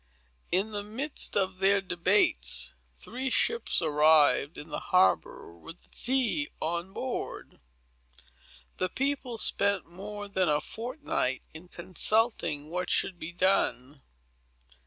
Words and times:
In 0.51 0.71
the 0.71 0.83
midst 0.83 1.37
of 1.37 1.59
their 1.59 1.79
debates, 1.79 2.73
three 2.95 3.29
ships 3.29 3.83
arrived 3.83 4.57
in 4.57 4.69
the 4.69 4.79
harbor 4.79 5.53
with 5.55 5.79
the 5.83 5.89
tea 5.91 6.49
on 6.59 6.91
board. 6.91 7.59
The 8.77 8.89
people 8.89 9.37
spent 9.37 9.85
more 9.85 10.27
than 10.27 10.49
a 10.49 10.59
fortnight 10.59 11.43
in 11.53 11.67
consulting 11.67 12.71
what 12.71 12.89
should 12.89 13.19
be 13.19 13.31
done. 13.31 14.01